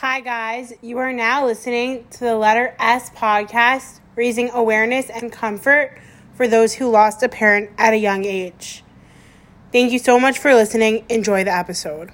[0.00, 0.72] Hi, guys.
[0.80, 5.98] You are now listening to the Letter S podcast, raising awareness and comfort
[6.34, 8.84] for those who lost a parent at a young age.
[9.72, 11.04] Thank you so much for listening.
[11.08, 12.12] Enjoy the episode.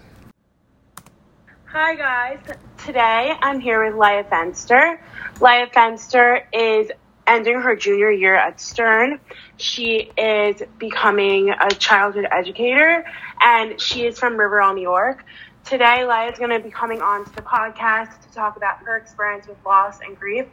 [1.66, 2.38] Hi, guys.
[2.78, 4.98] Today I'm here with Leah Fenster.
[5.42, 6.90] Leah Fenster is
[7.26, 9.20] ending her junior year at Stern.
[9.58, 13.04] She is becoming a childhood educator
[13.42, 15.22] and she is from Riverdale, New York.
[15.64, 18.98] Today, Leah is going to be coming on to the podcast to talk about her
[18.98, 20.44] experience with loss and grief.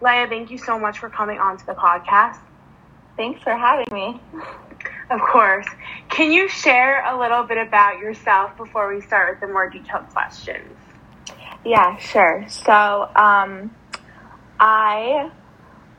[0.00, 2.38] Leah, thank you so much for coming on to the podcast.
[3.14, 4.18] Thanks for having me.
[5.10, 5.66] Of course.
[6.08, 10.08] Can you share a little bit about yourself before we start with the more detailed
[10.08, 10.74] questions?
[11.62, 12.46] Yeah, sure.
[12.48, 13.70] So, um,
[14.58, 15.30] I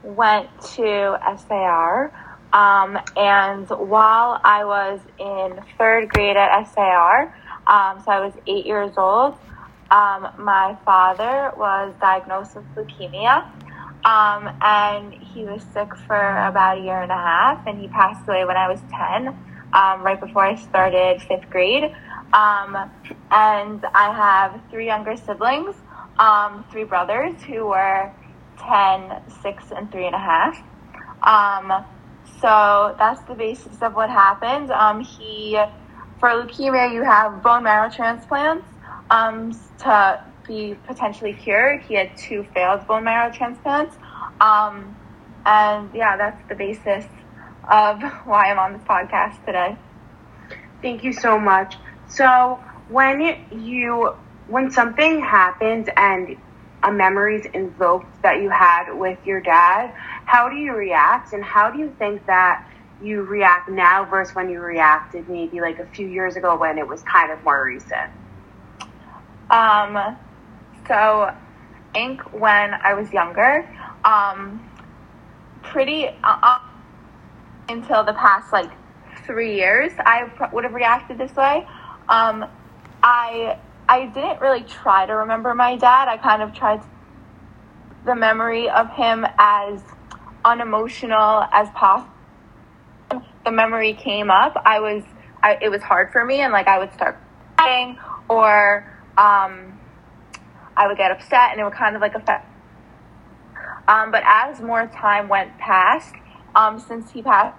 [0.01, 2.11] went to SAR,
[2.51, 7.31] um, and while I was in third grade at SAR,
[7.67, 9.35] um, so I was eight years old,
[9.91, 13.43] um, my father was diagnosed with leukemia.
[14.05, 18.27] Um, and he was sick for about a year and a half, and he passed
[18.27, 19.29] away when I was 10,
[19.73, 21.85] um, right before I started fifth grade.
[22.31, 22.77] Um,
[23.31, 25.75] and I have three younger siblings,
[26.19, 28.11] um, three brothers who were
[28.59, 30.57] 10, 6, and 3 and a half.
[31.23, 31.85] Um,
[32.41, 34.71] so that's the basis of what happened.
[35.17, 35.57] He,
[36.19, 38.67] for leukemia, you have bone marrow transplants
[39.09, 41.81] um, to be potentially cured.
[41.87, 43.95] He had two failed bone marrow transplants.
[44.39, 44.97] Um,
[45.45, 47.05] and yeah, that's the basis
[47.69, 49.77] of why I'm on this podcast today.
[50.81, 51.75] Thank you so much.
[52.07, 54.13] So, when you
[54.47, 56.35] when something happens and
[56.83, 59.91] a memory is invoked that you had with your dad,
[60.25, 62.63] how do you react and how do you think that
[63.01, 66.87] you react now versus when you reacted maybe like a few years ago when it
[66.87, 68.11] was kind of more recent?
[69.49, 70.17] Um,
[70.87, 71.35] so I
[71.93, 73.67] think when I was younger,
[74.03, 74.63] um,
[75.61, 76.59] pretty uh, uh,
[77.69, 78.71] until the past like
[79.25, 81.67] three years, I would have reacted this way.
[82.09, 82.45] Um,
[83.03, 83.57] I
[83.87, 86.07] I didn't really try to remember my dad.
[86.07, 86.81] I kind of tried
[88.05, 89.81] the memory of him as
[90.43, 92.14] unemotional as possible.
[93.09, 94.61] The memory came up.
[94.65, 95.03] I was
[95.43, 97.17] I, it was hard for me, and like I would start
[97.57, 99.79] crying or um,
[100.75, 102.51] I would get upset, and it would kind of like affect.
[103.87, 106.15] Um, but as more time went past,
[106.55, 107.57] um, since he passed,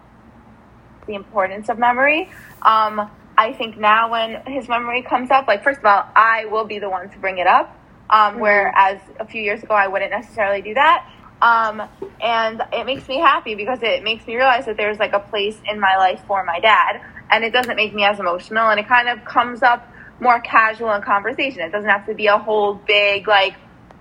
[1.06, 2.28] the importance of memory.
[2.62, 6.64] Um, I think now when his memory comes up, like first of all, I will
[6.64, 7.68] be the one to bring it up,
[8.10, 8.40] um, mm-hmm.
[8.40, 11.08] whereas a few years ago I wouldn't necessarily do that.
[11.42, 11.82] Um,
[12.20, 15.58] and it makes me happy because it makes me realize that there's like a place
[15.70, 18.88] in my life for my dad, and it doesn't make me as emotional, and it
[18.88, 19.86] kind of comes up
[20.20, 21.60] more casual in conversation.
[21.60, 23.54] It doesn't have to be a whole big like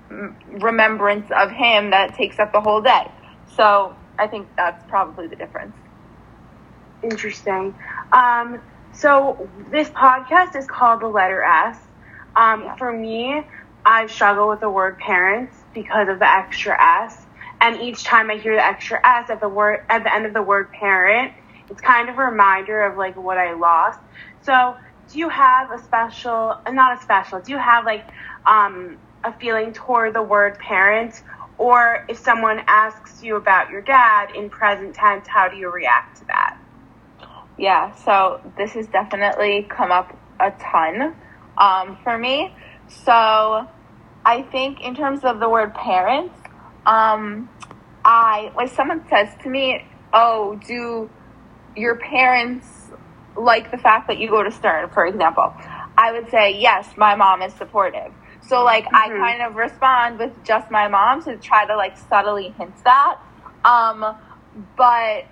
[0.10, 3.12] remembrance of him that takes up the whole day.
[3.56, 5.76] So I think that's probably the difference.
[7.04, 7.76] Interesting.
[8.14, 8.62] Um,
[8.94, 11.78] so this podcast is called The Letter S.
[12.36, 12.76] Um, yeah.
[12.76, 13.42] For me,
[13.86, 16.76] I struggle with the word parents because of the extra
[17.06, 17.24] S.
[17.62, 20.34] And each time I hear the extra S at the word at the end of
[20.34, 21.34] the word parent,
[21.70, 24.00] it's kind of a reminder of like what I lost.
[24.42, 24.76] So
[25.12, 28.06] do you have a special, not a special, do you have like
[28.46, 31.22] um, a feeling toward the word parent?
[31.58, 36.18] Or if someone asks you about your dad in present tense, how do you react
[36.20, 36.58] to that?
[37.58, 41.16] Yeah, so this has definitely come up a ton
[41.58, 42.54] um, for me.
[42.88, 43.68] So
[44.26, 46.36] I think in terms of the word parents,
[46.86, 47.48] um,
[48.04, 51.10] I when someone says to me, "Oh, do
[51.76, 52.90] your parents
[53.36, 55.54] like the fact that you go to Stern, for example?"
[55.98, 58.96] I would say, "Yes, my mom is supportive." So like mm-hmm.
[58.96, 63.20] I kind of respond with just my mom to try to like subtly hint that.
[63.64, 64.16] Um,
[64.76, 65.26] but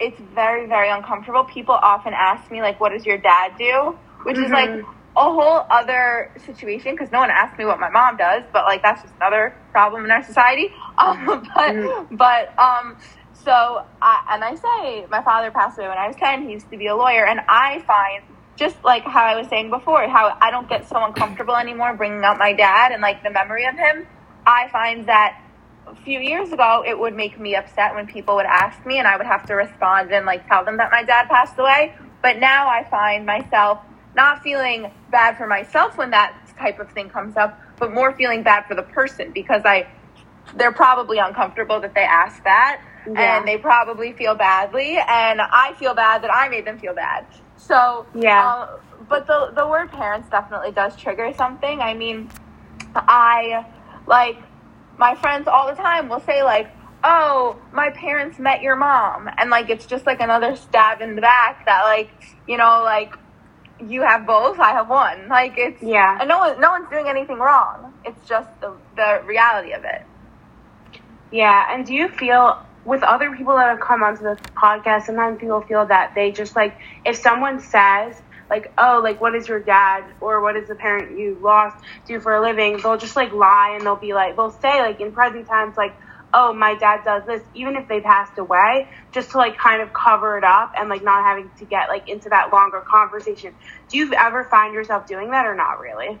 [0.00, 1.44] it's very very uncomfortable.
[1.44, 4.44] People often ask me like, "What does your dad do?" Which mm-hmm.
[4.44, 4.95] is like mm-hmm.
[5.16, 8.42] A whole other situation because no one asked me what my mom does.
[8.52, 10.70] But like that's just another problem in our society.
[10.96, 12.16] Um, but mm-hmm.
[12.16, 12.96] but um,
[13.34, 16.46] so I, and I say my father passed away when I was ten.
[16.46, 18.22] He used to be a lawyer, and I find
[18.56, 22.24] just like how I was saying before, how I don't get so uncomfortable anymore bringing
[22.24, 24.06] up my dad and like the memory of him.
[24.46, 25.38] I find that
[25.86, 29.06] a few years ago, it would make me upset when people would ask me and
[29.06, 31.94] I would have to respond and like tell them that my dad passed away.
[32.22, 33.80] But now I find myself
[34.16, 38.42] not feeling bad for myself when that type of thing comes up, but more feeling
[38.42, 39.86] bad for the person because I,
[40.56, 43.38] they're probably uncomfortable that they asked that yeah.
[43.38, 47.26] and they probably feel badly and I feel bad that I made them feel bad.
[47.56, 48.46] So, yeah.
[48.46, 48.78] Uh,
[49.08, 51.80] but the, the word parents definitely does trigger something.
[51.80, 52.30] I mean,
[52.94, 53.66] I
[54.06, 54.38] like
[54.98, 56.70] my friends all the time will say like,
[57.04, 61.20] "Oh, my parents met your mom," and like it's just like another stab in the
[61.20, 62.10] back that like
[62.46, 63.14] you know like
[63.80, 65.28] you have both, I have one.
[65.28, 66.18] Like it's Yeah.
[66.20, 67.94] and no one no one's doing anything wrong.
[68.04, 70.02] It's just the the reality of it.
[71.30, 75.38] Yeah, and do you feel with other people that have come onto this podcast, sometimes
[75.40, 79.60] people feel that they just like if someone says like, oh, like what is your
[79.60, 81.76] dad or what is the parent you lost
[82.06, 85.00] do for a living, they'll just like lie and they'll be like they'll say like
[85.00, 85.96] in present times like,
[86.38, 89.90] oh, my dad does this, even if they passed away, just to like kind of
[89.94, 93.54] cover it up and like not having to get like into that longer conversation.
[93.88, 96.18] Do you ever find yourself doing that or not really?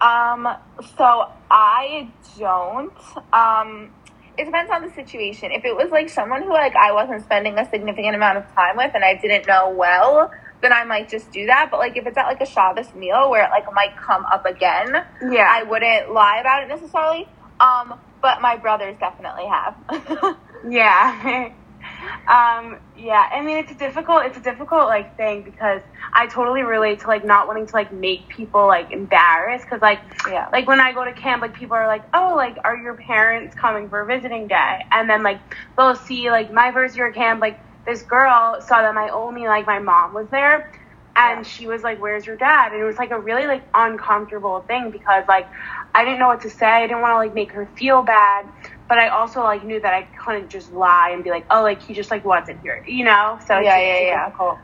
[0.00, 0.48] Um,
[0.96, 2.92] so I don't.
[3.32, 3.90] Um,
[4.38, 5.52] it depends on the situation.
[5.52, 8.78] If it was like someone who like I wasn't spending a significant amount of time
[8.78, 10.30] with and I didn't know well,
[10.62, 11.68] then I might just do that.
[11.70, 14.46] But like if it's at like a Shabbos meal where it like might come up
[14.46, 15.48] again, Yeah.
[15.50, 17.28] I wouldn't lie about it necessarily.
[17.60, 20.36] Um, but my brothers definitely have.
[20.66, 21.52] Yeah.
[22.28, 23.28] um, yeah.
[23.32, 25.82] I mean, it's a difficult, it's a difficult like thing because
[26.12, 30.00] I totally relate to like not wanting to like make people like embarrassed because like
[30.28, 30.48] yeah.
[30.52, 33.54] like when I go to camp, like people are like, oh, like are your parents
[33.54, 34.78] coming for visiting day?
[34.90, 35.40] And then like
[35.76, 39.46] they'll see like my first year at camp, like this girl saw that my only
[39.46, 40.70] like my mom was there.
[41.18, 44.60] And she was like, "Where's your dad?" And it was like a really like uncomfortable
[44.68, 45.46] thing because like
[45.94, 46.66] I didn't know what to say.
[46.66, 48.46] I didn't want to like make her feel bad,
[48.88, 51.82] but I also like knew that I couldn't just lie and be like, "Oh, like
[51.82, 53.38] he just like wasn't here," you know?
[53.46, 54.24] So Yeah, yeah, yeah.
[54.26, 54.58] difficult.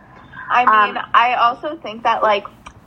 [0.51, 2.45] I mean, Um, I also think that like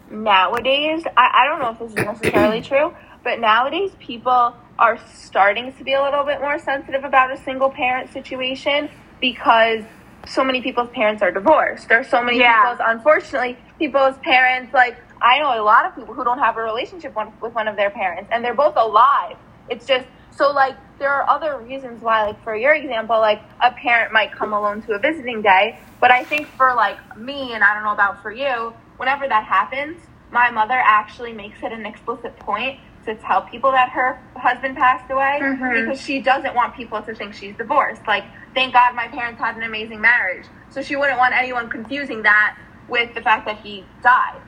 [0.09, 2.93] nowadays, I, I don't know if this is necessarily true,
[3.23, 7.69] but nowadays people are starting to be a little bit more sensitive about a single
[7.69, 9.83] parent situation because
[10.27, 11.87] so many people's parents are divorced.
[11.89, 12.61] There's so many Yeah.
[12.61, 16.61] people's, unfortunately, people's parents, like, I know a lot of people who don't have a
[16.61, 19.35] relationship one, with one of their parents and they're both alive.
[19.69, 23.71] It's just, so like, there are other reasons why, like, for your example, like, a
[23.71, 25.79] parent might come alone to a visiting day.
[25.99, 29.43] But I think for, like, me, and I don't know about for you, whenever that
[29.45, 29.97] happens,
[30.31, 35.09] my mother actually makes it an explicit point to tell people that her husband passed
[35.09, 35.85] away Mhm.
[35.85, 38.05] because she doesn't want people to think she's divorced.
[38.05, 38.25] Like,
[38.57, 40.45] thank God my parents had an amazing marriage.
[40.69, 42.55] So she wouldn't want anyone confusing that
[42.89, 44.41] with the fact that he died.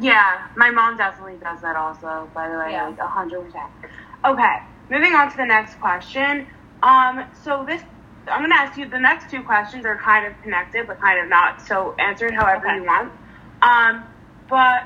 [0.00, 2.86] Yeah, my mom definitely does that also, by the way, Yeah.
[2.86, 3.64] like a hundred percent.
[4.24, 4.56] Okay,
[4.88, 6.46] moving on to the next question.
[6.82, 7.82] Um, so this,
[8.28, 8.88] I'm gonna ask you.
[8.88, 11.60] The next two questions are kind of connected, but kind of not.
[11.60, 12.76] So answer it however Okay.
[12.76, 13.12] you want.
[13.62, 14.04] Um,
[14.48, 14.84] but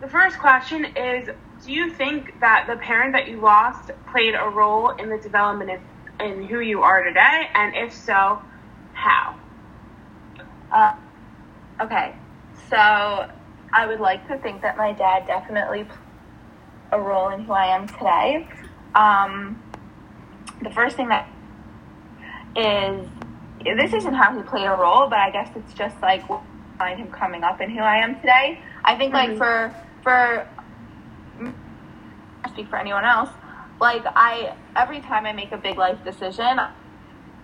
[0.00, 1.28] the first question is:
[1.64, 5.70] Do you think that the parent that you lost played a role in the development
[5.70, 5.80] of,
[6.22, 7.48] in who you are today?
[7.54, 8.40] And if so,
[8.92, 9.34] how?
[10.72, 10.94] Uh,
[11.80, 12.14] okay,
[12.68, 15.98] so I would like to think that my dad definitely played
[16.92, 18.48] a role in who I am today.
[18.94, 19.62] Um,
[20.62, 21.28] the first thing that
[22.56, 23.06] is
[23.64, 26.24] this isn't how he played a role, but I guess it's just like
[26.78, 28.58] find him coming up in who I am today.
[28.84, 29.38] I think like Mhm.
[29.38, 30.46] for for
[32.44, 33.30] I speak for anyone else,
[33.80, 36.60] like I every time I make a big life decision,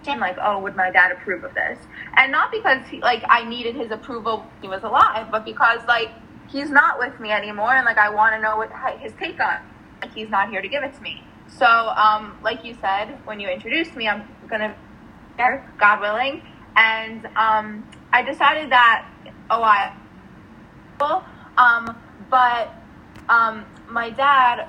[0.06, 1.78] I'm like, oh, would my dad approve of this?
[2.16, 6.10] And not because he, like I needed his approval he was alive, but because like
[6.48, 9.58] he's not with me anymore, and like I want to know what his take on.
[10.02, 11.22] Like he's not here to give it to me.
[11.48, 14.76] So, um, like you said when you introduced me, I'm gonna
[15.78, 16.42] God willing,
[16.76, 19.08] and um, I decided that
[19.50, 19.92] a while.
[21.58, 21.96] Um,
[22.30, 22.74] but
[23.28, 24.68] um, my dad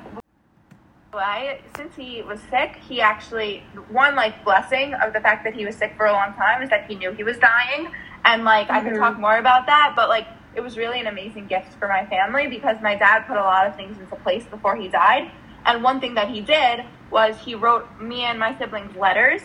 [1.14, 5.66] way, since he was sick, he actually one like blessing of the fact that he
[5.66, 7.92] was sick for a long time is that he knew he was dying,
[8.26, 8.86] and like I Mhm.
[8.86, 12.06] can talk more about that, but like it was really an amazing gift for my
[12.08, 15.32] family because my dad put a lot of things into place before he died,
[15.66, 19.42] and one thing that he did was he wrote me and my siblings letters,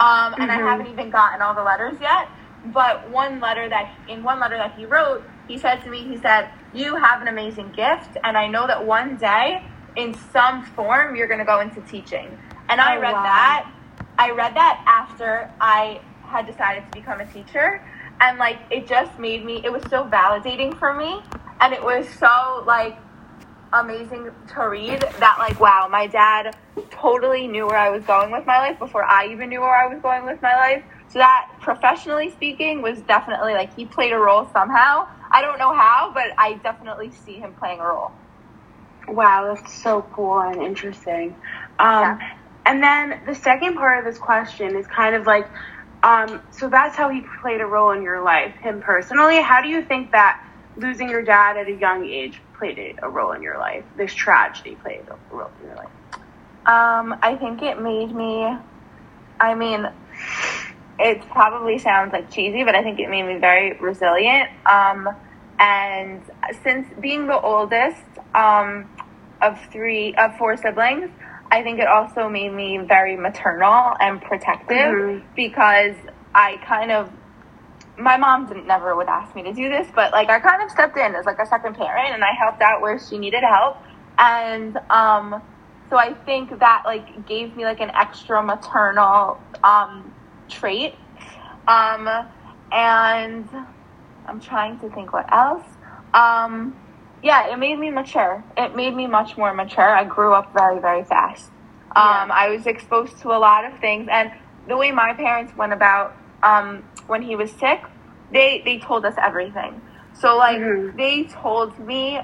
[0.00, 0.64] um, and I Mhm.
[0.66, 2.28] haven't even gotten all the letters yet,
[2.66, 6.16] but one letter that in one letter that he wrote, he said to me, he
[6.16, 9.62] said, "You have an amazing gift, and I know that one day."
[9.96, 12.38] In some form you're going to go into teaching.
[12.68, 13.24] And I Oh, read wow.
[13.24, 13.66] that.
[14.18, 17.80] I read that after I had decided to become a teacher.
[18.20, 21.20] And like it just made me it was so validating for me
[21.60, 22.96] and it was so like
[23.74, 26.54] amazing to read that like wow, my dad
[26.92, 29.86] totally knew where I was going with my life before I even knew where I
[29.92, 30.84] was going with my life.
[31.08, 35.04] So that professionally speaking was definitely like he played a role somehow.
[35.32, 38.12] I don't know how, but I definitely see him playing a role.
[39.08, 41.34] Wow, that's so cool and interesting.
[41.78, 42.36] Um, Yeah.
[42.66, 45.46] And then the second part of this question is kind of like,
[46.02, 49.40] um, so that's how he played a role in your life, him personally.
[49.40, 50.42] How do you think that
[50.76, 53.84] losing your dad at a young age played a role in your life?
[53.96, 55.90] This tragedy played a role in your life?
[56.66, 58.56] Um, I think it made me.
[59.38, 59.86] I mean,
[60.98, 64.48] it probably sounds like cheesy, but I think it made me very resilient.
[64.64, 65.08] Um,
[65.58, 66.22] and
[66.62, 68.02] since being the oldest
[68.34, 68.88] um,
[69.40, 71.10] of three of four siblings,
[71.50, 75.26] I think it also made me very maternal and protective mm-hmm.
[75.36, 75.94] because
[76.34, 77.10] I kind of
[77.96, 80.70] my mom didn't never would ask me to do this, but like I kind of
[80.70, 83.76] stepped in as like a second parent and I helped out where she needed help.
[84.18, 85.40] And um
[85.90, 90.12] so I think that like gave me like an extra maternal um
[90.48, 90.94] trait.
[91.68, 92.08] Um
[92.72, 93.48] and
[94.26, 95.64] I'm trying to think what else.
[96.12, 96.76] Um
[97.24, 98.44] yeah, it made me mature.
[98.54, 99.88] It made me much more mature.
[99.88, 101.48] I grew up very, very fast.
[101.96, 102.28] Um, yeah.
[102.30, 104.30] I was exposed to a lot of things, and
[104.68, 107.80] the way my parents went about um, when he was sick,
[108.30, 109.80] they they told us everything.
[110.20, 110.98] So like mm-hmm.
[110.98, 112.20] they told me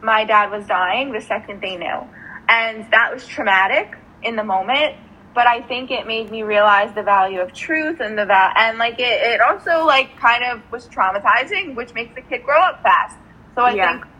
[0.00, 2.08] my dad was dying the second they knew,
[2.48, 4.94] and that was traumatic in the moment.
[5.34, 8.78] But I think it made me realize the value of truth and the val- and
[8.78, 12.84] like it, it also like kind of was traumatizing, which makes the kid grow up
[12.84, 13.16] fast.
[13.56, 14.00] So I yeah.
[14.00, 14.13] think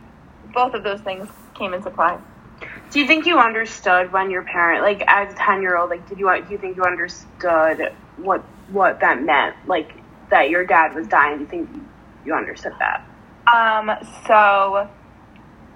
[0.55, 2.17] both of those things came into play.
[2.91, 6.09] Do you think you understood when your parent, like as a ten year old, like
[6.09, 9.93] did you do you think you understood what what that meant, like
[10.31, 11.39] that your dad was dying?
[11.39, 11.71] Do you think
[12.25, 13.05] you understood that?
[13.53, 13.91] Um.
[14.27, 14.89] So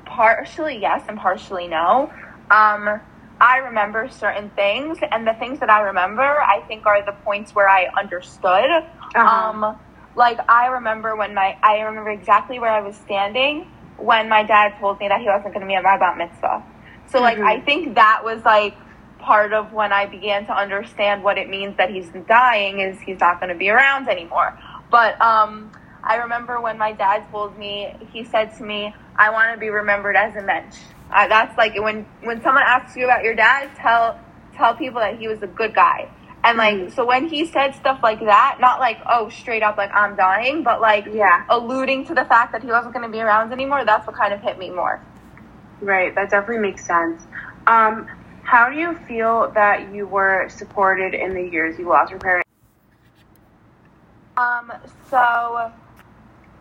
[0.06, 2.12] partially yes and partially no.
[2.50, 3.00] Um.
[3.40, 7.54] I remember certain things, and the things that I remember, I think, are the points
[7.54, 8.68] where I understood.
[8.68, 9.20] Uh-huh.
[9.20, 9.78] Um,
[10.16, 14.78] like I remember when my I remember exactly where I was standing when my dad
[14.80, 16.64] told me that he wasn't going to be at my bat mitzvah.
[17.10, 17.46] So like mm-hmm.
[17.46, 18.74] I think that was like
[19.18, 23.20] part of when I began to understand what it means that he's dying is he's
[23.20, 24.58] not going to be around anymore.
[24.90, 29.52] But um, I remember when my dad told me, he said to me, "I want
[29.52, 30.76] to be remembered as a mensch."
[31.10, 34.18] Uh, that's like when when someone asks you about your dad, tell
[34.54, 36.08] tell people that he was a good guy.
[36.48, 36.94] And like, mm-hmm.
[36.94, 40.62] so when he said stuff like that, not like, oh, straight up, like, I'm dying,
[40.62, 43.84] but like, yeah, alluding to the fact that he wasn't going to be around anymore,
[43.84, 44.98] that's what kind of hit me more.
[45.82, 47.22] Right, that definitely makes sense.
[47.66, 48.08] Um,
[48.44, 52.48] how do you feel that you were supported in the years you lost your parents?
[54.38, 54.72] Um,
[55.10, 55.70] so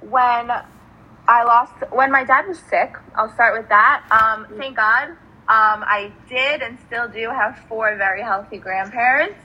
[0.01, 0.51] when
[1.29, 4.03] I lost, when my dad was sick, I'll start with that.
[4.12, 9.36] Um, thank God, um, I did and still do have four very healthy grandparents.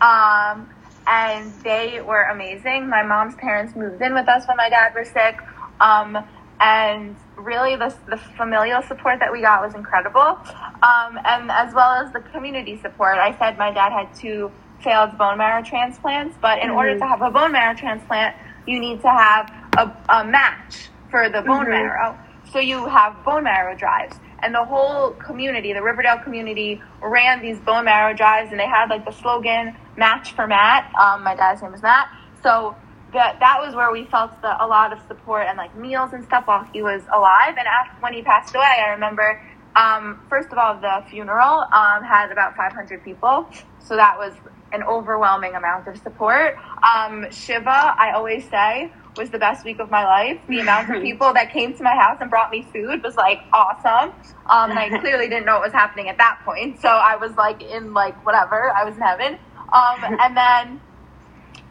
[0.00, 0.68] Um,
[1.06, 2.88] and they were amazing.
[2.88, 5.38] My mom's parents moved in with us when my dad was sick.
[5.80, 6.24] Um,
[6.60, 10.38] and really the, the familial support that we got was incredible
[10.82, 14.50] um, and as well as the community support i said my dad had two
[14.84, 16.76] failed bone marrow transplants but in mm-hmm.
[16.76, 21.28] order to have a bone marrow transplant you need to have a, a match for
[21.30, 21.70] the bone mm-hmm.
[21.70, 22.18] marrow
[22.52, 27.58] so you have bone marrow drives and the whole community the riverdale community ran these
[27.60, 31.62] bone marrow drives and they had like the slogan match for matt um, my dad's
[31.62, 32.08] name is matt
[32.42, 32.74] so
[33.12, 36.24] that that was where we felt the, a lot of support and like meals and
[36.24, 37.54] stuff while he was alive.
[37.58, 39.40] And after when he passed away, I remember
[39.76, 44.34] um, first of all the funeral um, had about 500 people, so that was
[44.72, 46.56] an overwhelming amount of support.
[46.82, 50.40] Um, Shiva, I always say, was the best week of my life.
[50.48, 53.40] The amount of people that came to my house and brought me food was like
[53.52, 54.12] awesome.
[54.46, 57.32] Um, and I clearly didn't know what was happening at that point, so I was
[57.36, 59.38] like in like whatever, I was in heaven.
[59.72, 60.80] Um, and then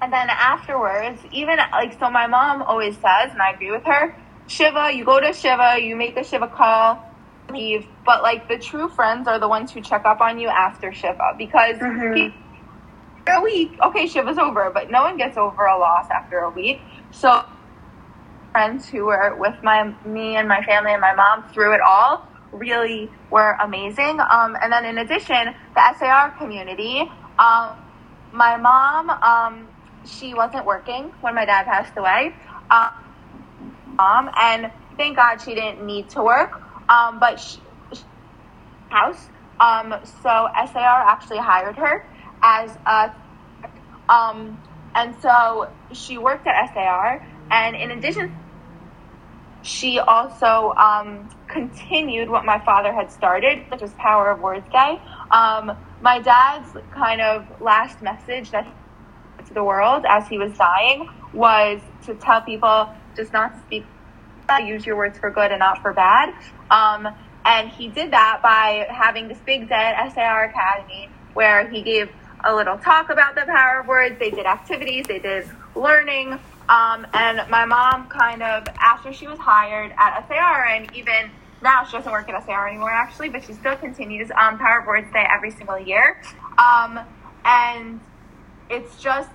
[0.02, 4.16] and then afterwards, even like, so my mom always says, and I agree with her,
[4.48, 7.04] Shiva, you go to Shiva, you make the Shiva call,
[7.52, 7.86] leave.
[8.06, 11.36] But like the true friends are the ones who check up on you after Shiva
[11.38, 13.30] because mm-hmm.
[13.30, 16.80] a week, okay, Shiva's over, but no one gets over a loss after a week.
[17.12, 17.44] So
[18.54, 22.26] friends who were with my me and my family and my mom through it all
[22.52, 24.20] really were amazing.
[24.20, 27.12] Um, and then in addition, the SAR community.
[27.38, 27.76] Um,
[28.32, 29.68] my mom um,
[30.06, 32.34] she wasn't working when my dad passed away.
[32.70, 32.90] Um,
[34.00, 36.62] um, and thank God she didn't need to work.
[36.90, 37.60] Um, but she,
[38.90, 39.30] house.
[39.60, 39.94] Um,
[40.24, 42.06] so SAR actually hired her
[42.42, 43.14] as a,
[44.08, 44.62] um,
[44.96, 47.26] and so she worked at SAR.
[47.52, 48.36] And in addition,
[49.62, 55.02] she also um, continued what my father had started, which was Power of Words Day.
[55.32, 58.66] Um, my dad's kind of last message that
[59.48, 63.86] to the world as he was dying was to tell people just not to speak,
[64.66, 66.34] use your words for good and not for bad.
[66.72, 67.08] Um,
[67.46, 72.10] and he did that by having this big day at SAR Academy where he gave
[72.44, 74.18] a little talk about the power of words.
[74.20, 76.40] They did activities, they did learning.
[76.68, 81.84] Um, and my mom kind of, after she was hired at SAR, and even now
[81.84, 85.12] she doesn't work at SAR anymore actually, but she still continues um, Power of Words
[85.12, 86.22] Day every single year.
[86.58, 87.00] Um,
[87.46, 88.00] and
[88.70, 89.30] it's just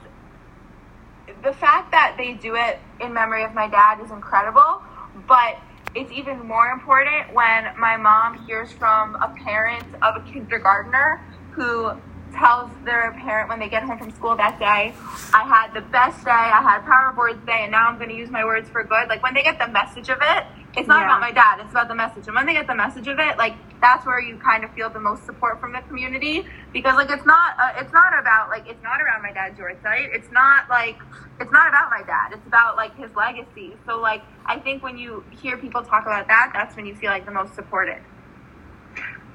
[1.42, 4.82] the fact that they do it in memory of my dad is incredible,
[5.26, 5.58] but
[5.94, 11.20] it's even more important when my mom hears from a parent of a kindergartner
[11.52, 11.92] who
[12.34, 14.94] tells their parent when they get home from school that day,
[15.32, 18.10] I had the best day, I had Power of Words Day, and now I'm going
[18.10, 19.08] to use my words for good.
[19.08, 20.44] Like when they get the message of it,
[20.76, 21.06] it's not yeah.
[21.06, 22.26] about my dad, it's about the message.
[22.26, 24.90] And when they get the message of it, like that's where you kind of feel
[24.90, 28.66] the most support from the community because like it's not uh, it's not about like
[28.66, 30.14] it's not around my dad's yahrzeit.
[30.14, 30.98] It's not like
[31.40, 32.32] it's not about my dad.
[32.32, 33.76] It's about like his legacy.
[33.86, 37.10] So like I think when you hear people talk about that, that's when you feel
[37.10, 38.02] like the most supported.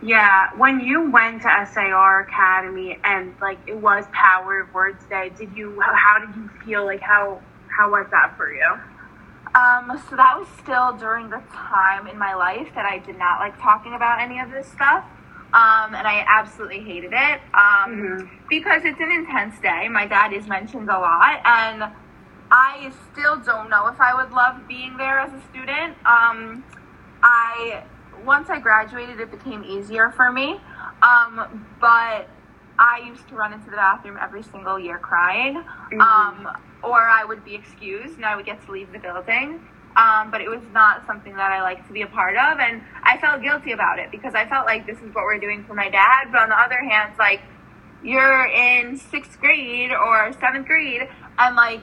[0.01, 5.32] Yeah, when you went to SAR Academy and like it was Power of Words Day,
[5.38, 8.79] did you how did you feel like how how was that for you?
[9.56, 13.39] Um, so that was still during the time in my life that I did not
[13.39, 15.03] like talking about any of this stuff.
[15.51, 18.38] Um, and I absolutely hated it um, mm-hmm.
[18.48, 19.89] because it's an intense day.
[19.89, 21.91] My dad is mentioned a lot, and
[22.51, 25.98] I still don't know if I would love being there as a student.
[26.06, 26.63] Um,
[27.24, 27.84] I
[28.25, 30.59] once I graduated, it became easier for me.
[31.01, 32.27] Um, but
[32.77, 36.01] I used to run into the bathroom every single year crying, mm-hmm.
[36.01, 39.61] um, or I would be excused and I would get to leave the building.
[39.97, 42.81] Um, but it was not something that I liked to be a part of, and
[43.03, 45.73] I felt guilty about it because I felt like this is what we're doing for
[45.73, 46.31] my dad.
[46.31, 47.41] But on the other hand, like
[48.01, 51.81] you're in sixth grade or seventh grade, and like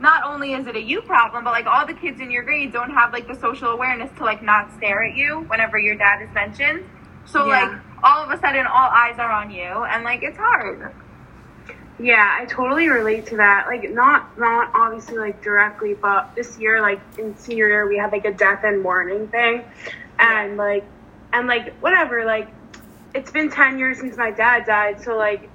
[0.00, 2.72] not only is it a you problem, but like all the kids in your grade
[2.72, 6.22] don't have like the social awareness to like not stare at you whenever your dad
[6.22, 6.88] is mentioned.
[7.26, 7.66] So yeah.
[7.66, 10.94] like all of a sudden all eyes are on you and like it's hard.
[11.98, 13.66] Yeah, I totally relate to that.
[13.66, 18.10] Like not not obviously like directly, but this year like in senior year we had
[18.10, 19.64] like a death and mourning thing.
[20.18, 20.62] And yeah.
[20.62, 20.84] like
[21.32, 22.48] and like whatever, like
[23.14, 25.50] it's been 10 years since my dad died, so like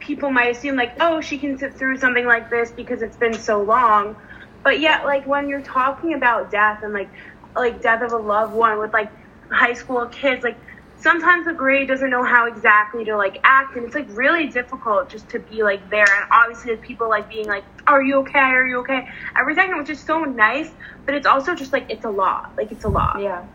[0.00, 3.34] people might assume like, oh, she can sit through something like this because it's been
[3.34, 4.16] so long.
[4.62, 7.08] But yet, like when you're talking about death and like
[7.54, 9.10] like death of a loved one with like
[9.50, 10.56] high school kids, like
[11.00, 15.08] sometimes the grade doesn't know how exactly to like act and it's like really difficult
[15.08, 16.06] just to be like there.
[16.08, 18.38] And obviously there's people like being like are you okay?
[18.38, 19.08] Are you okay?
[19.38, 20.70] Every second, which is so nice
[21.06, 22.52] but it's also just like it's a lot.
[22.56, 23.20] Like it's a lot.
[23.20, 23.46] Yeah.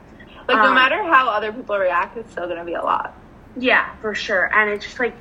[0.48, 3.15] Like um, no matter how other people react it's still gonna be a lot.
[3.58, 4.50] Yeah for sure.
[4.54, 5.13] And it's just like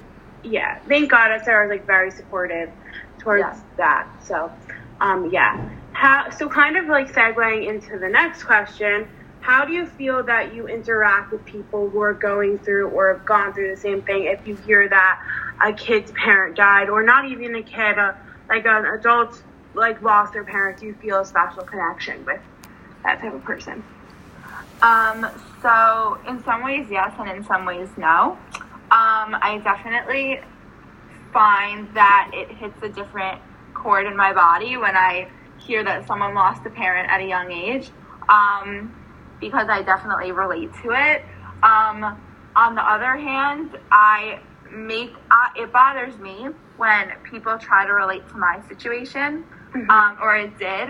[0.45, 2.71] yeah, thank God SAR was like very supportive
[3.19, 3.61] towards yeah.
[3.77, 4.09] that.
[4.23, 4.53] So,
[5.01, 5.71] um, yeah.
[5.93, 9.09] How, so kind of like segueing into the next question,
[9.41, 13.27] how do you feel that you interact with people who are going through or have
[13.27, 15.23] gone through the same thing if you hear that
[15.65, 19.43] a kid's parent died or not even a kid, a, like an adult
[19.75, 22.41] like lost their parent, do you feel a special connection with
[23.03, 23.85] that type of person?
[24.83, 25.27] Um,
[25.63, 28.39] so in some ways yes and in some ways no.
[28.91, 30.41] Um, I definitely
[31.33, 33.41] find that it hits a different
[33.75, 37.51] chord in my body when I hear that someone lost a parent at a young
[37.51, 37.91] age,
[38.29, 38.95] um,
[39.41, 41.23] because I definitely relate to it.
[41.63, 42.19] Um,
[42.57, 48.29] on the other hand, I make uh, it bothers me when people try to relate
[48.29, 49.91] to my situation, mm-hmm.
[49.91, 50.89] um, or it did,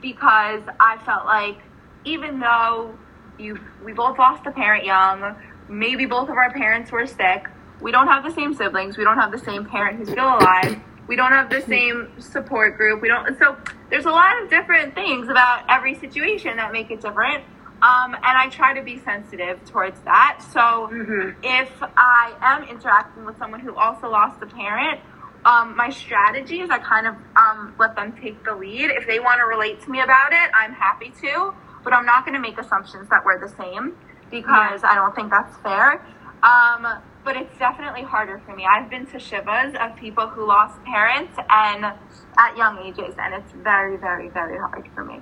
[0.00, 1.58] because I felt like
[2.04, 2.96] even though
[3.38, 5.36] you we both lost a parent young,
[5.68, 7.46] maybe both of our parents were sick.
[7.80, 8.96] We don't have the same siblings.
[8.96, 10.80] We don't have the same parent who's still alive.
[11.06, 13.02] We don't have the same support group.
[13.02, 13.38] We don't.
[13.38, 13.56] So
[13.90, 17.44] there's a lot of different things about every situation that make it different.
[17.82, 20.38] Um, and I try to be sensitive towards that.
[20.52, 21.38] So mm-hmm.
[21.42, 25.00] if I am interacting with someone who also lost a parent,
[25.44, 28.90] um, my strategy is I kind of um, let them take the lead.
[28.90, 32.24] If they want to relate to me about it, I'm happy to, but I'm not
[32.24, 33.94] going to make assumptions that we're the same
[34.30, 34.90] because yeah.
[34.90, 36.04] I don't think that's fair.
[36.42, 38.66] Um, but it's definitely harder for me.
[38.66, 43.52] I've been to shivas of people who lost parents and at young ages, and it's
[43.52, 45.20] very, very, very hard for me.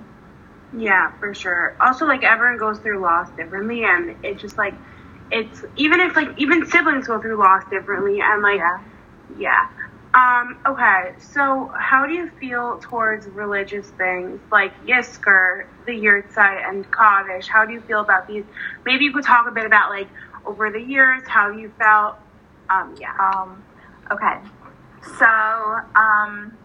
[0.75, 1.77] Yeah, for sure.
[1.79, 4.73] Also, like everyone goes through loss differently, and it just like
[5.31, 8.83] it's even if like even siblings go through loss differently, and like yeah.
[9.37, 9.69] yeah.
[10.13, 16.85] Um, okay, so how do you feel towards religious things like Yizkor, the Yahrzeit, and
[16.91, 17.47] Kaddish?
[17.47, 18.43] How do you feel about these?
[18.85, 20.07] Maybe you could talk a bit about like
[20.45, 22.17] over the years, how you felt.
[22.69, 23.15] Um, yeah.
[23.17, 23.63] Um,
[24.11, 24.37] okay,
[25.17, 26.55] so um,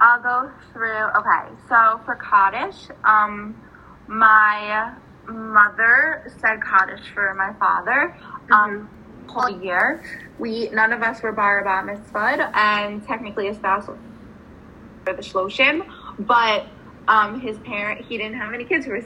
[0.00, 1.06] I'll go through.
[1.16, 3.60] Okay, so for Kaddish, um,
[4.06, 4.94] my
[5.26, 8.16] mother said Kaddish for my father.
[8.52, 10.02] Um, mm-hmm whole year.
[10.38, 13.98] We none of us were bar bat mitzvah, and technically a spouse for
[15.12, 15.86] the shloshim,
[16.18, 16.66] but
[17.08, 19.00] um, his parent he didn't have any kids for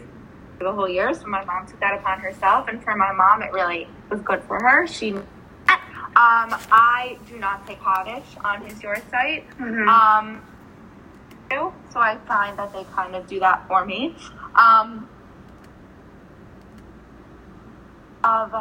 [0.65, 2.69] the whole year, so my mom took that upon herself.
[2.69, 4.87] And for my mom, it really was good for her.
[4.87, 5.27] She, um,
[6.17, 9.45] I do not take Kaddish on his yahrzeit.
[9.59, 9.89] Mhm.
[9.89, 10.43] Um,
[11.51, 14.17] so I find that they kind of do that for me.
[14.55, 15.09] Um,
[18.25, 18.53] of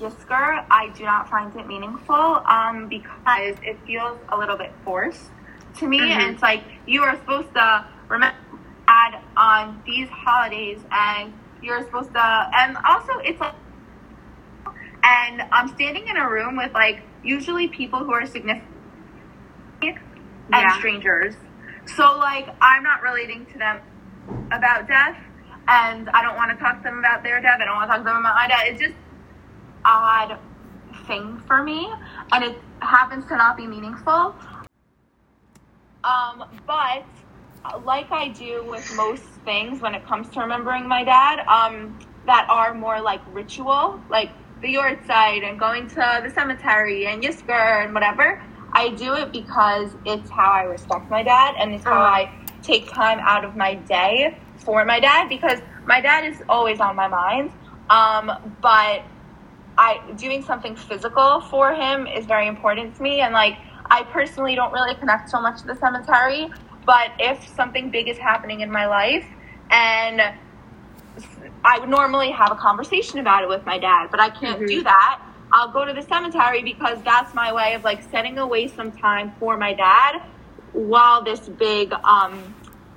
[0.00, 5.30] Yizkor, I do not find it meaningful um, because it feels a little bit forced
[5.78, 6.00] to me.
[6.00, 6.10] Mhm.
[6.12, 8.36] And it's like you are supposed to remember
[8.88, 11.32] add on these holidays, and
[11.62, 13.54] you're supposed to, and also it's like,
[15.04, 18.68] and I'm standing in a room with like usually people who are significant
[19.82, 19.98] and
[20.50, 20.78] Yeah.
[20.78, 21.36] strangers.
[21.86, 23.80] So like I'm not relating to them
[24.50, 25.16] about death,
[25.68, 27.60] and I don't want to talk to them about their death.
[27.60, 28.64] I don't want to talk to them about my death.
[28.66, 28.94] It's just
[29.84, 30.38] odd
[31.06, 31.90] thing for me,
[32.32, 34.34] and it happens to not be meaningful.
[36.04, 37.04] Um, but
[37.84, 42.46] like I do with most things when it comes to remembering my dad, um, that
[42.48, 44.30] are more like ritual, like
[44.62, 48.42] the yahrzeit and going to the cemetery and Yizkor and whatever.
[48.72, 52.02] I do it because it's how I respect my dad and it's how Uh-huh.
[52.02, 52.30] I
[52.62, 56.96] take time out of my day for my dad because my dad is always on
[56.96, 57.52] my mind.
[57.90, 59.02] Um, but
[59.80, 63.54] I doing something physical for him is very important to me and like
[63.90, 66.48] I personally don't really connect so much to the cemetery,
[66.86, 69.24] but if something big is happening in my life
[69.70, 70.20] and
[71.64, 74.68] I would normally have a conversation about it with my dad, but I can't Mhm.
[74.68, 75.20] do that.
[75.52, 79.32] I'll go to the cemetery because that's my way of like setting away some time
[79.38, 80.20] for my dad
[80.72, 82.54] while this big um,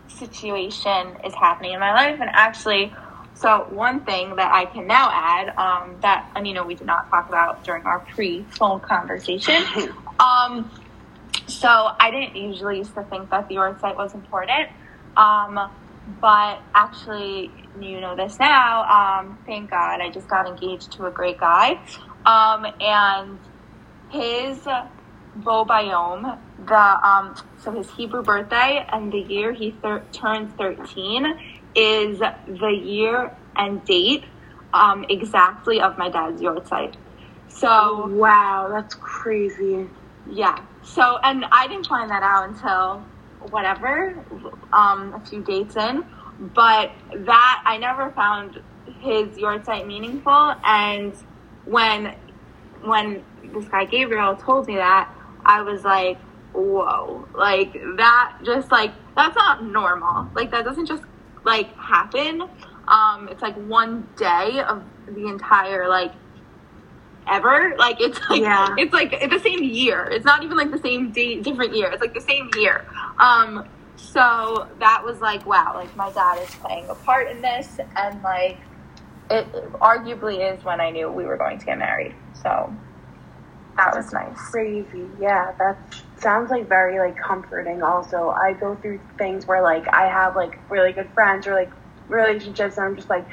[0.07, 2.17] situation is happening in my life.
[2.19, 2.93] And actually,
[3.43, 6.87] so one thing that I can now add um, that and you know we did
[6.87, 9.61] not talk about during our pre-phone conversation.
[10.19, 10.71] um,
[11.47, 14.69] so I didn't usually used to think that the yahrzeit was important,
[15.17, 15.59] um,
[16.21, 17.51] but actually
[17.81, 18.85] you know this now.
[18.85, 21.81] Um, thank God I just got engaged to a great guy,
[22.25, 23.37] um, and
[24.09, 24.65] his
[25.35, 31.25] Bo Bayom, the um, so his Hebrew birthday and the year he thir- turns thirteen
[31.75, 34.25] is the year and date
[34.73, 36.95] um, exactly of my dad's yahrzeit.
[37.47, 39.87] So wow, that's crazy.
[40.29, 40.59] yeah.
[40.83, 43.03] So, and I didn't find that out until
[43.51, 44.15] whatever,
[44.73, 46.03] um, a few dates in.
[46.39, 48.59] But that I never found
[48.99, 50.55] his yahrzeit meaningful.
[50.63, 51.13] And
[51.65, 52.15] when
[52.81, 55.13] when this guy Gabriel told me that,
[55.45, 56.17] I was like,
[56.53, 60.29] whoa, like that just like that's not normal.
[60.33, 61.03] Like that doesn't just
[61.43, 62.43] like happen.
[62.87, 66.13] Um, it's like one day of the entire like
[67.27, 67.75] ever.
[67.77, 68.75] Like it's like Yeah.
[68.77, 70.05] it's like the same year.
[70.11, 71.89] It's not even like the same day, different year.
[71.91, 72.85] It's like the same year.
[73.19, 77.79] Um, so that was like wow, like my dad is playing a part in this,
[77.95, 78.57] and like
[79.29, 82.15] it arguably is when I knew we were going to get married.
[82.41, 82.73] So
[83.77, 84.37] that was nice.
[84.51, 85.07] Crazy.
[85.19, 85.77] Yeah, that
[86.23, 88.29] sounds like very like comforting also.
[88.29, 91.71] I go through things where like I have like really good friends or like
[92.07, 93.25] relationships and I'm just like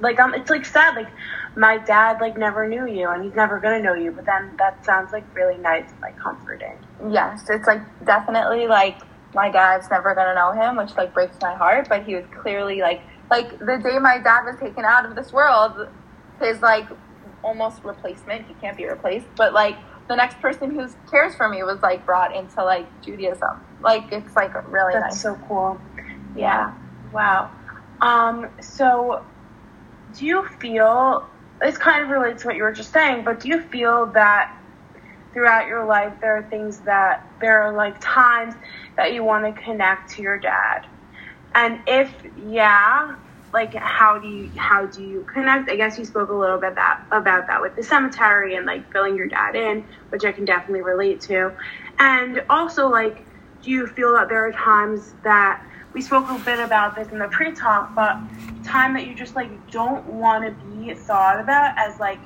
[0.00, 1.08] like um it's like sad like
[1.56, 4.84] my dad like never knew you and he's never gonna know you but then that
[4.84, 6.76] sounds like really nice and like comforting.
[7.10, 8.98] Yes, it's like definitely like
[9.34, 11.88] my dad's never gonna know him, which like breaks my heart.
[11.88, 15.32] But he was clearly like like the day my dad was taken out of this
[15.32, 15.88] world,
[16.40, 16.88] his like
[17.42, 18.46] almost replacement.
[18.46, 19.76] He can't be replaced, but like
[20.08, 23.60] the next person who cares for me was like brought into like Judaism.
[23.80, 25.22] Like it's like really That's nice.
[25.22, 25.80] so cool.
[26.36, 26.74] yeah.
[27.12, 27.50] Wow.
[28.00, 29.24] Um, so
[30.16, 31.28] do you feel
[31.60, 34.54] this kind of relates to what you were just saying, but do you feel that
[35.32, 38.54] throughout your life there are things that there are like times
[38.96, 40.86] that you want to connect to your dad?
[41.54, 42.12] And if
[42.46, 43.16] yeah,
[43.52, 45.70] like how do you how do you connect?
[45.70, 48.90] I guess you spoke a little bit that about that with the cemetery and like
[48.92, 51.52] filling your dad in, which I can definitely relate to.
[51.98, 53.24] And also like
[53.62, 55.62] do you feel that there are times that
[55.94, 58.18] we spoke a bit about this in the pre-talk, but
[58.64, 62.20] time that you just like don't want to be thought about as like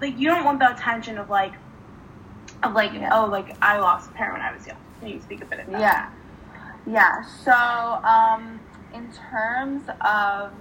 [0.00, 1.54] like you don't want the attention of like
[2.62, 4.76] of like oh like I lost a parent when I was young.
[5.00, 5.80] Can you speak a bit of that?
[5.80, 6.10] Yeah.
[6.86, 7.24] Yeah.
[7.44, 8.57] So, um,
[8.94, 10.52] in terms of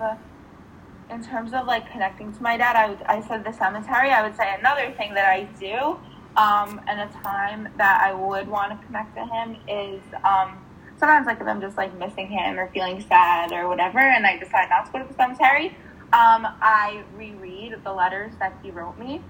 [1.10, 4.12] in terms of like connecting to my dad, I would, I said the cemetery.
[4.12, 5.98] I would say another thing that I do,
[6.36, 10.58] um, and a time that I would want to connect to him is um,
[10.98, 14.38] sometimes like if I'm just like missing him or feeling sad or whatever, and I
[14.38, 15.78] decide not to go to the cemetery,
[16.14, 19.22] um, I reread the letters that he wrote me,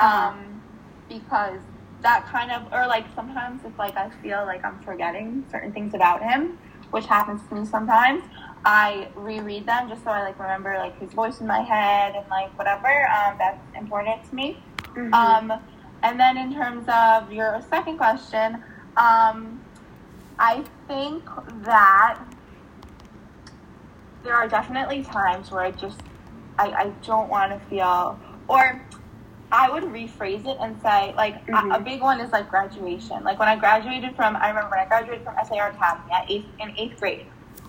[0.00, 0.62] um,
[1.08, 1.60] because
[2.02, 5.94] that kind of, or like sometimes if like I feel like I'm forgetting certain things
[5.94, 6.58] about him,
[6.94, 8.24] which happens to me sometimes,
[8.64, 12.24] I reread them just so I like remember like his voice in my head and
[12.30, 13.08] like whatever.
[13.10, 14.62] Um, that's important to me.
[14.94, 15.12] Mm-hmm.
[15.12, 15.60] Um,
[16.04, 18.62] and then in terms of your second question,
[18.96, 19.60] um,
[20.38, 21.24] I think
[21.64, 22.20] that
[24.22, 26.00] there are definitely times where I just
[26.58, 28.80] I, I don't want to feel or
[29.54, 31.70] I would rephrase it and say like mm-hmm.
[31.70, 33.22] a, a, big one is like graduation.
[33.22, 36.48] Like when I graduated from I remember when I graduated from SAR Academy at eighth
[36.58, 37.26] in eighth grade.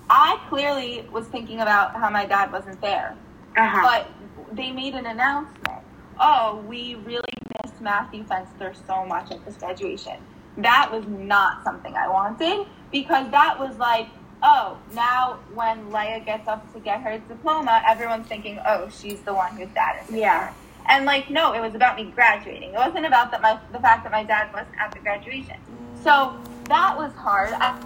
[0.09, 3.15] I clearly was thinking about how my dad wasn't there.
[3.55, 3.81] Uh-huh.
[3.83, 5.83] But they made an announcement.
[6.19, 7.21] Oh, we really
[7.63, 10.17] missed Matthew Fenster so much at this graduation.
[10.57, 14.07] That was not something I wanted because that was like
[14.41, 19.33] oh, now when Leah gets up to get her diploma, everyone's thinking, oh, she's the
[19.33, 20.53] one whose dad is yeah.
[20.87, 22.73] And like, no, it was about me graduating.
[22.73, 25.57] It wasn't about that my the fact that my dad wasn't at the graduation.
[26.03, 27.53] So that was hard.
[27.53, 27.81] I,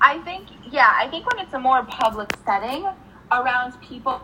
[0.00, 2.86] I think, yeah, I think when it's a more public setting
[3.30, 4.20] around people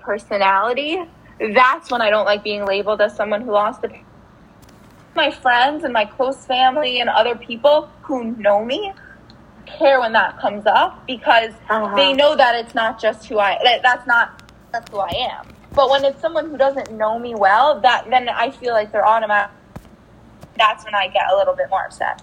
[0.00, 0.98] personality,
[1.54, 3.88] that's when I don't like being labeled as someone who lost a
[5.14, 8.92] my friends and my close family and other people who know me
[9.64, 11.96] care when that comes up because uh-huh.
[11.96, 14.42] they know that it's not just who I that, that's not
[14.76, 15.46] that's who I am.
[15.74, 19.06] But when it's someone who doesn't know me well, that then I feel like they're
[19.06, 19.50] automatic.
[20.56, 22.22] That's when I get a little bit more upset.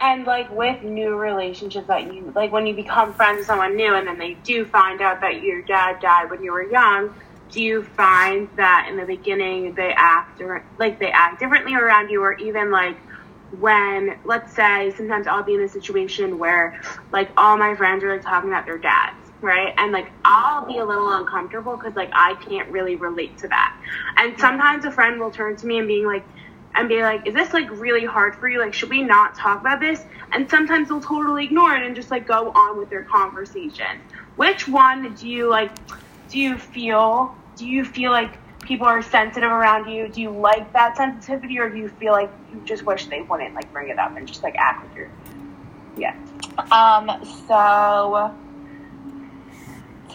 [0.00, 3.94] And like with new relationships that you like when you become friends with someone new
[3.94, 7.14] and then they do find out that your dad died when you were young,
[7.50, 12.10] do you find that in the beginning they act or like they act differently around
[12.10, 12.96] you or even like
[13.58, 18.12] when let's say sometimes I'll be in a situation where like all my friends are
[18.12, 22.10] like talking about their dads right and like I'll be a little uncomfortable because like
[22.12, 23.76] I can't really relate to that
[24.16, 26.24] and sometimes a friend will turn to me and being like
[26.74, 29.60] and be like is this like really hard for you like should we not talk
[29.60, 33.04] about this and sometimes they'll totally ignore it and just like go on with their
[33.04, 34.00] conversation
[34.36, 35.70] which one do you like
[36.28, 40.08] do you feel do you feel like people are sensitive around you?
[40.08, 43.54] Do you like that sensitivity, or do you feel like you just wish they wouldn't
[43.54, 45.08] like bring it up and just like act with your
[45.96, 46.14] yeah?
[46.70, 47.24] Um.
[47.48, 48.32] So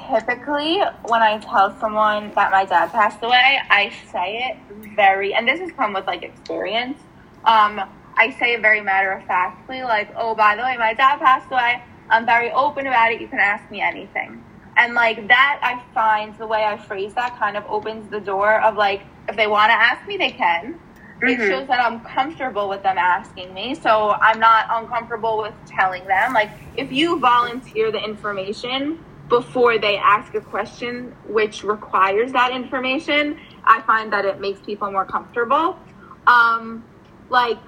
[0.09, 5.47] typically, when I tell someone that my dad passed away, I say it very, and
[5.47, 6.99] this has come with like experience.
[7.45, 7.81] Um,
[8.15, 11.51] I say it very matter of factly, like, "Oh, by the way, my dad passed
[11.51, 11.81] away.
[12.09, 13.21] I'm very open about it.
[13.21, 14.43] You can ask me anything."
[14.75, 18.61] And like that, I find the way I phrase that kind of opens the door
[18.61, 20.79] of like, if they want to ask me, they can.
[21.21, 21.27] Mm-hmm.
[21.27, 23.75] It shows that I'm comfortable with them asking me.
[23.75, 26.33] So I'm not uncomfortable with telling them.
[26.33, 33.39] Like, if you volunteer the information before they ask a question which requires that information,
[33.63, 35.79] I find that it makes people more comfortable.
[36.27, 36.83] Um,
[37.29, 37.59] like,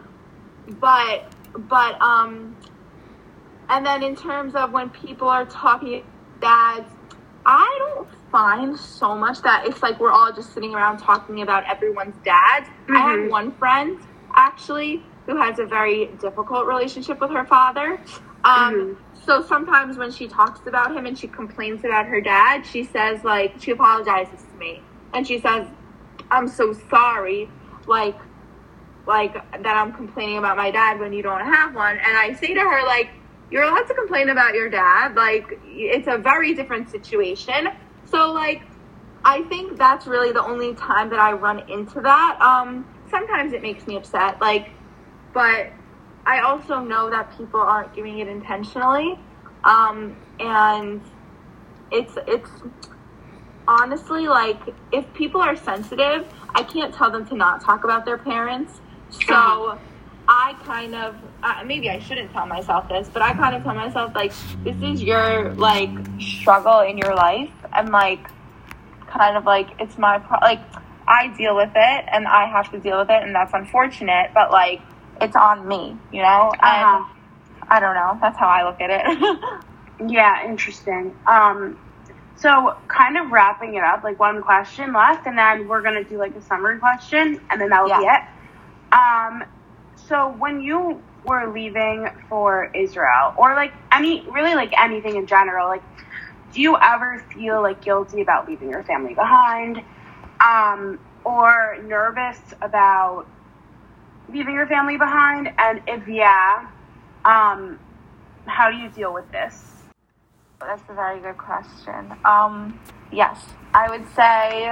[0.79, 2.55] but, but, um,
[3.69, 6.03] and then in terms of when people are talking
[6.41, 6.91] dads
[7.45, 11.63] I don't find so much that it's like we're all just sitting around talking about
[11.65, 12.67] everyone's dads.
[12.67, 12.95] Mm-hmm.
[12.95, 13.29] I have mm-hmm.
[13.29, 13.99] one friend
[14.33, 17.99] actually who has a very difficult relationship with her father.
[18.43, 19.03] Um, mm-hmm.
[19.25, 23.23] So sometimes when she talks about him and she complains about her dad, she says
[23.23, 24.81] like she apologizes to me
[25.13, 25.67] and she says,
[26.29, 27.49] "I'm so sorry."
[27.87, 28.17] Like,
[29.07, 31.97] like that I'm complaining about my dad when you don't have one.
[31.97, 33.09] And I say to her like
[33.51, 35.15] you're allowed to complain about your dad.
[35.15, 37.69] Like, it's a very different situation.
[38.05, 38.63] So, like,
[39.23, 42.41] I think that's really the only time that I run into that.
[42.41, 44.71] Um, sometimes it makes me upset, like,
[45.33, 45.71] but
[46.25, 49.19] I also know that people aren't doing it intentionally.
[49.63, 51.01] Um, and
[51.91, 52.49] it's, it's
[53.67, 54.59] honestly like,
[54.91, 58.79] if people are sensitive, I can't tell them to not talk about their parents.
[59.09, 59.79] So,
[60.27, 63.75] I kind of uh, maybe I shouldn't tell myself this, but I kind of tell
[63.75, 64.33] myself like
[64.63, 68.27] this is your like struggle in your life, and like
[69.07, 70.61] kind of like it's my pro- like
[71.07, 74.51] I deal with it and I have to deal with it, and that's unfortunate, but
[74.51, 74.81] like
[75.25, 76.51] it's on me, you know.
[76.59, 77.03] Uh-huh.
[77.03, 78.17] And I don't know.
[78.21, 80.09] That's how I look at it.
[80.09, 81.15] yeah, interesting.
[81.25, 81.77] Um,
[82.37, 86.17] so kind of wrapping it up, like one question left, and then we're gonna do
[86.17, 87.99] like a summary question, and then that'll yeah.
[87.99, 88.95] be it.
[88.95, 89.43] Um,
[89.95, 95.67] so when you were leaving for Israel, or like any, really like anything in general,
[95.67, 95.83] like,
[96.53, 99.81] do you ever feel like guilty about leaving your family behind,
[100.45, 103.25] um, or nervous about
[104.29, 105.49] leaving your family behind?
[105.57, 106.69] And if yeah,
[107.23, 107.79] um,
[108.45, 109.71] how do you deal with this?
[110.59, 112.13] That's a very good question.
[112.23, 112.79] Um,
[113.11, 113.39] yes,
[113.73, 114.71] I would say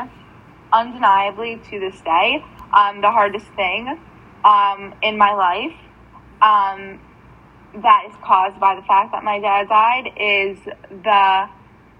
[0.72, 4.00] undeniably to this day um, the hardest thing
[4.44, 5.78] um, in my life
[6.42, 7.00] um,
[7.82, 10.58] that is caused by the fact that my dad died is
[10.90, 11.50] the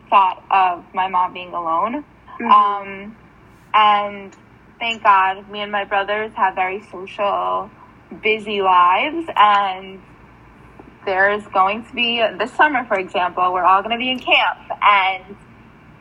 [0.10, 2.04] thought of my mom being alone.
[2.40, 2.52] Mhm.
[2.52, 3.18] Um,
[3.74, 4.36] and
[4.84, 7.72] thank God, me and my brothers have very social,
[8.22, 10.02] busy lives, and
[11.06, 14.60] there's going to be this summer, for example, we're all going to be in camp,
[14.82, 15.38] and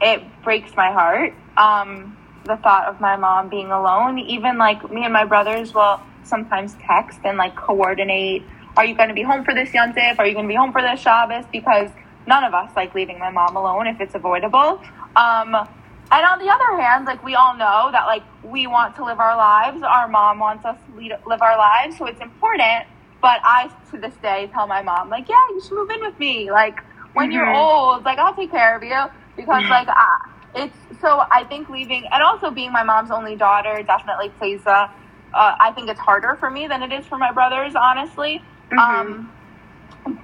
[0.00, 1.32] it breaks my heart.
[1.56, 6.00] Um, the thought of my mom being alone, even like me and my brothers will
[6.24, 8.42] sometimes text and like coordinate.
[8.76, 10.18] Are you going to be home for this Yontif?
[10.18, 11.44] Are you going to be home for this Shabbos?
[11.52, 11.88] Because
[12.26, 14.82] none of us like leaving my mom alone if it's avoidable.
[15.14, 15.68] Um,
[16.12, 19.20] and on the other hand, like we all know that like we want to live
[19.20, 19.82] our lives.
[19.82, 22.86] Our mom wants us to lead, live our lives, so it's important.
[23.22, 26.18] But I, to this day, tell my mom like, yeah, you should move in with
[26.20, 26.50] me.
[26.52, 26.80] Like
[27.14, 27.56] when you're Mhm.
[27.56, 29.00] old, like I'll take care of you
[29.36, 30.18] because like ah,
[30.54, 31.24] it's so.
[31.32, 34.90] I think leaving and also being my mom's only daughter definitely plays a.
[35.34, 38.42] Uh, I think it's harder for me than it is for my brothers, honestly.
[38.78, 39.30] Um,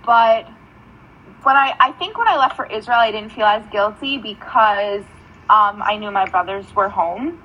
[0.04, 0.46] but
[1.42, 5.04] when I, I think when I left for Israel, I didn't feel as guilty because
[5.50, 7.28] um, I knew my brothers were home.
[7.28, 7.38] Um,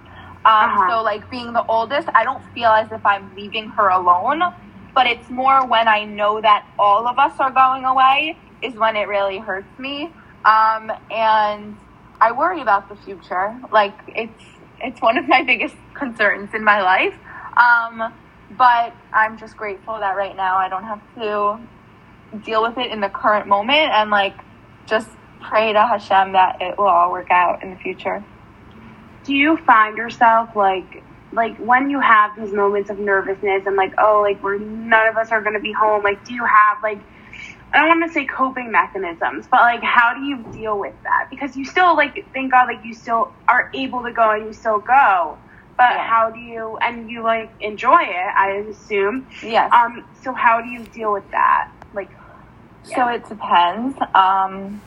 [0.46, 0.90] Uh-huh.
[0.90, 4.42] So, like being the oldest, I don't feel as if I'm leaving her alone.
[4.94, 8.96] But it's more when I know that all of us are going away is when
[8.96, 10.12] it really hurts me.
[10.46, 11.76] Um, and
[12.22, 13.58] I worry about the future.
[13.72, 14.44] Like it's
[14.80, 17.16] it's one of my biggest concerns in my life.
[17.58, 18.14] Um,
[18.58, 21.60] but I'm just grateful that right now I don't have to
[22.46, 24.36] deal with it in the current moment and like
[24.86, 25.10] just
[25.50, 28.24] pray to Hashem that it will all work out in the future.
[29.26, 33.94] do you find yourself like like when you have these moments of nervousness and like
[33.98, 36.78] oh like we're none of us are going to be home like do you have
[36.84, 37.00] like
[37.74, 41.28] I don't want to say coping mechanisms, but like how do you deal with that?
[41.32, 44.54] Because you still like thank God like you still are able to go and you
[44.54, 45.36] still go.
[45.76, 46.08] But Yeah.
[46.08, 49.26] how do you and you like enjoy it, I assume.
[49.42, 49.72] Yes.
[49.74, 51.72] Um so how do you deal with that?
[51.96, 52.12] Like
[52.84, 53.98] So it depends.
[54.14, 54.80] Um,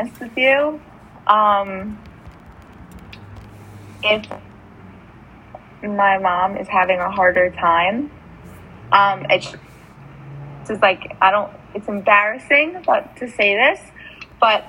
[0.00, 0.80] honest with you,
[1.26, 1.98] um,
[4.02, 4.26] if
[5.82, 8.10] my mom is having a harder time,
[8.92, 9.54] um, it's
[10.66, 11.52] just like I don't.
[11.74, 13.80] It's embarrassing, but to say this,
[14.40, 14.66] but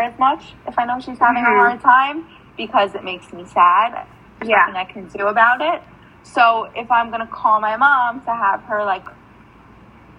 [0.00, 1.52] as much if I know she's having Mhm.
[1.52, 2.24] a hard time
[2.56, 4.06] because it makes me sad.
[4.38, 4.58] There's Yeah.
[4.66, 5.82] nothing I can do about it.
[6.22, 9.06] So if I'm gonna call my mom to have her like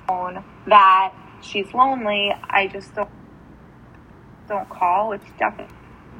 [0.09, 3.09] known that she's lonely, I just don't
[4.47, 5.73] don't call, It's definitely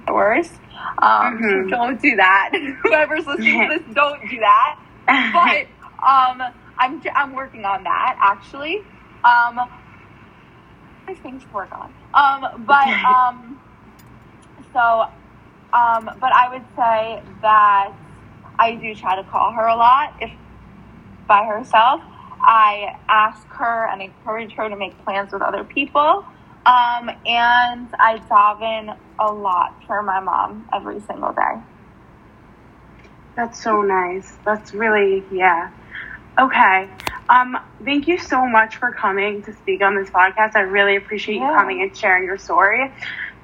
[0.06, 0.54] the worst.
[1.02, 1.70] Um, Mhm.
[1.70, 2.52] so don't do that.
[2.84, 4.76] Whoever's listening to this, don't do that.
[5.34, 5.68] But
[6.08, 6.42] um,
[6.78, 8.82] I'm I'm working on that actually.
[9.24, 9.60] Um,
[11.06, 11.94] there's things to work on.
[12.14, 13.60] Um, but um,
[14.74, 15.06] so
[15.74, 17.94] um, but I would say that
[18.60, 20.32] I do try to call her a lot if
[21.28, 22.02] by herself.
[22.40, 26.24] I ask her and encourage her to make plans with other people.
[26.68, 31.62] Um, and I daven a lot for my mom every single day.
[33.38, 34.38] That's so nice.
[34.46, 35.72] That's really yeah.
[36.38, 36.90] Okay.
[37.30, 40.56] Um, thank you so much for coming to speak on this podcast.
[40.56, 42.92] I really appreciate you coming and sharing your story.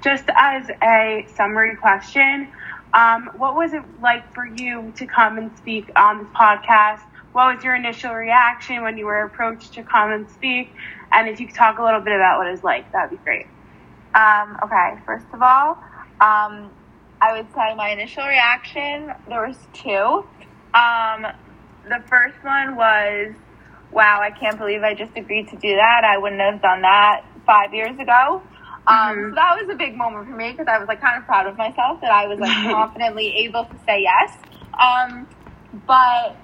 [0.03, 2.49] Just as a summary question,
[2.93, 6.99] um, what was it like for you to come and speak on this podcast?
[7.33, 10.73] What was your initial reaction when you were approached to come and speak?
[11.13, 13.47] And if you could talk a little bit about what it's like, that'd be great.
[14.15, 15.71] Um, okay, first of all,
[16.21, 16.73] um,
[17.21, 20.25] I would say my initial reaction, there was two.
[20.75, 21.27] Um,
[21.85, 23.35] the first one was,
[23.91, 26.03] wow, I can't believe I just agreed to do that.
[26.05, 28.43] I wouldn't have done that five years ago.
[28.87, 29.29] Um, Mhm.
[29.31, 31.47] so that was a big moment for me because I was like kind of proud
[31.47, 34.31] of myself that I was like confidently able to say yes.
[34.79, 35.27] Um,
[35.87, 36.42] but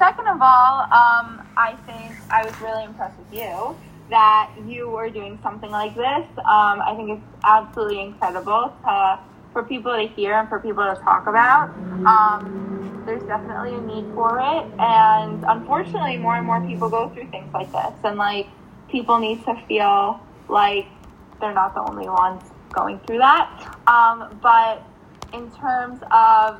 [0.00, 3.76] second of all, um, I think I was really impressed with you
[4.08, 6.26] that you were doing something like this.
[6.38, 9.20] Um, I think it's absolutely incredible to,
[9.52, 11.68] for people to hear and for people to talk about.
[12.06, 17.28] Um, there's definitely a need for it, and unfortunately, more and more people go through
[17.30, 18.48] things like this, and like
[18.88, 20.18] people need to feel
[20.48, 20.86] like
[21.40, 23.78] they're not the only ones going through that.
[23.86, 24.82] Um, but
[25.34, 26.58] in terms of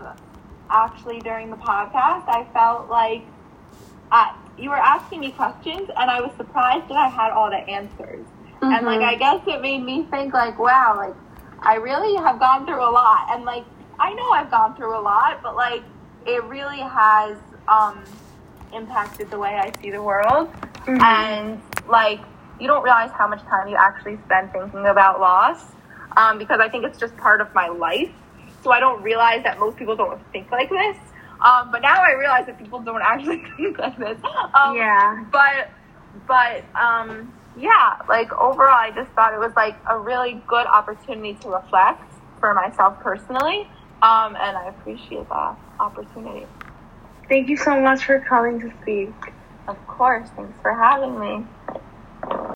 [0.70, 3.22] actually during the podcast, I felt like
[4.10, 7.56] I, you were asking me questions, and I was surprised that I had all the
[7.56, 8.26] answers.
[8.62, 9.00] And like.
[9.00, 11.14] I guess it made me think, like, wow, like,
[11.62, 13.28] I really have gone through a lot.
[13.30, 13.64] And like,
[13.98, 15.82] I know I've gone through a lot, but like,
[16.26, 18.04] it really has um,
[18.72, 20.50] impacted the way I see the world.
[20.84, 21.00] Mhm.
[21.00, 22.20] And like,
[22.58, 25.64] you don't realize how much time you actually spend thinking about loss
[26.16, 28.10] um, because I think it's just part of my life.
[28.62, 30.96] So I don't realize that most people don't think like this.
[31.44, 34.18] Um, but now I realize that people don't actually think like this.
[34.54, 35.24] Um, Yeah.
[35.32, 35.70] But
[36.26, 41.34] but um, yeah, like overall, I just thought it was like a really good opportunity
[41.42, 42.02] to reflect
[42.40, 43.66] for myself personally,
[44.02, 46.46] um, and I appreciate that opportunity.
[47.28, 49.14] Thank you so much for coming to speak.
[49.68, 51.46] Of course, thanks for having me.